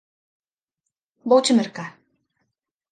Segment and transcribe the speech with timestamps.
[1.29, 1.91] Vouche mercar